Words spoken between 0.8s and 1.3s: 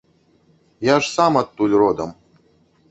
Я ж